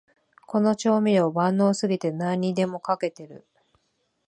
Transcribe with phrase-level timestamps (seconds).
[0.47, 3.45] この調味料、万能すぎて何にでもかけてる